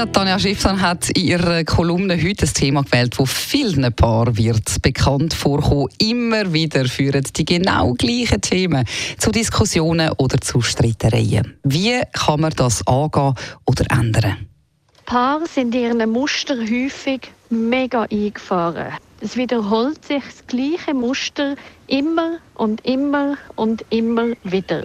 [0.00, 4.80] Ja, Tanja Schifftan hat in ihrer Kolumne heute ein Thema gewählt, das vielen Paaren wird
[4.80, 5.88] bekannt vorkommen.
[5.98, 8.86] Immer wieder führen die genau gleichen Themen
[9.18, 11.58] zu Diskussionen oder zu Streitereien.
[11.64, 13.34] Wie kann man das angehen
[13.66, 14.48] oder ändern?
[15.04, 18.94] Paare sind in ihren Muster häufig mega eingefahren.
[19.20, 21.56] Es wiederholt sich das gleiche Muster
[21.88, 24.82] immer und immer und immer wieder.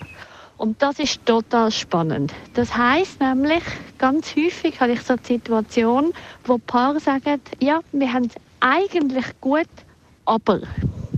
[0.57, 2.33] Und das ist total spannend.
[2.53, 3.63] Das heißt nämlich,
[3.97, 6.13] ganz häufig habe ich so die Situation,
[6.45, 9.67] wo Paare sagen, ja, wir haben es eigentlich gut,
[10.25, 10.61] aber.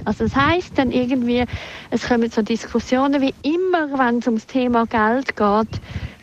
[0.06, 1.46] Also das heißt dann irgendwie,
[1.92, 5.82] es kommen so Diskussionen wie immer, wenn es ums Thema Geld geht,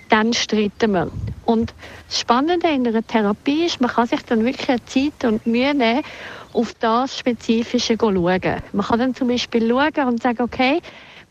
[0.08, 1.10] dann streiten wir.
[1.44, 1.74] Und
[2.08, 6.02] das Spannende in einer Therapie ist, man kann sich dann wirklich Zeit und Mühe nehmen,
[6.52, 8.22] auf das Spezifische schauen.
[8.72, 10.80] Man kann dann zum Beispiel schauen und sagen, okay,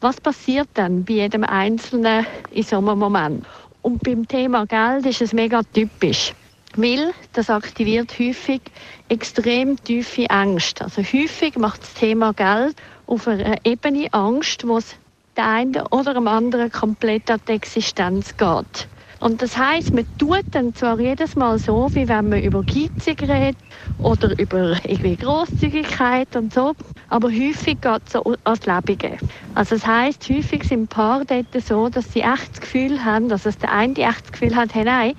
[0.03, 3.45] was passiert dann bei jedem Einzelnen in so einem Moment?
[3.81, 6.33] Und beim Thema Geld ist es mega typisch.
[6.75, 8.61] Weil das aktiviert häufig
[9.07, 10.83] extrem tiefe Ängste.
[10.85, 12.75] Also häufig macht das Thema Geld
[13.07, 14.95] auf einer Ebene Angst, wo es
[15.37, 18.87] der einen oder dem anderen komplett an die Existenz geht.
[19.23, 23.21] Und das heißt, man tut dann zwar jedes Mal so, wie wenn man über Geizig
[23.21, 23.55] redet
[23.97, 26.73] oder über irgendwie Großzügigkeit und so,
[27.07, 29.17] aber häufig geht es so ans Lebige.
[29.55, 33.45] Also das heißt, häufig sind Paare dort so, dass sie echt das Gefühl haben, dass
[33.45, 35.13] es der eine echt das Gefühl hat, hey, nein,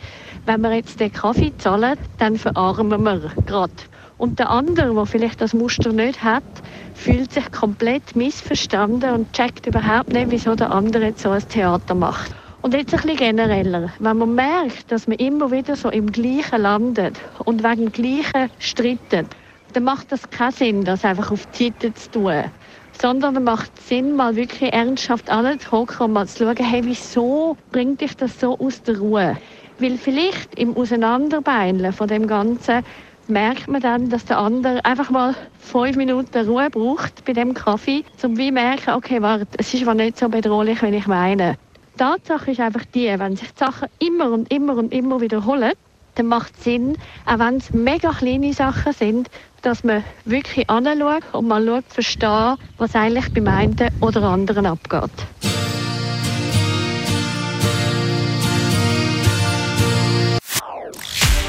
[0.45, 3.73] wenn wir jetzt den Kaffee zahlen, dann verarmen wir gerade.
[4.19, 6.45] Und der andere, der vielleicht das Muster nicht hat,
[6.93, 11.95] fühlt sich komplett missverstanden und checkt überhaupt nicht, wieso der andere jetzt so ein Theater
[11.95, 12.44] macht.
[12.65, 13.93] Und jetzt ein bisschen genereller.
[13.99, 18.51] Wenn man merkt, dass man immer wieder so im Gleichen landet und wegen dem Gleichen
[18.59, 19.27] streitet,
[19.75, 22.45] dann macht das keinen Sinn, das einfach auf die Seite zu tun.
[22.99, 28.01] Sondern es macht Sinn, mal wirklich ernsthaft anzuhocken und mal zu schauen, hey, wieso bringt
[28.01, 29.37] dich das so aus der Ruhe?
[29.79, 32.83] Weil vielleicht im Auseinanderbeinlen von dem Ganzen
[33.29, 38.05] merkt man dann, dass der andere einfach mal fünf Minuten Ruhe braucht bei dem Kaffee,
[38.23, 41.59] um wie merken, okay, warte, es ist aber nicht so bedrohlich, wenn ich meine.
[41.97, 45.73] Tatsache ist einfach die, wenn sich die Sachen immer und immer und immer wiederholen,
[46.17, 46.97] dann macht es Sinn,
[47.27, 49.31] auch wenn es mega kleine Sachen sind,
[49.63, 55.11] dass man wirklich anschaut und mal schaut, versteht, was eigentlich beim einen oder anderen abgeht.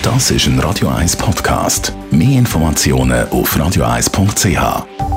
[0.01, 1.91] Das ist ein Radio 1 Podcast.
[2.11, 5.14] Mehr Informationen auf radio1.ch.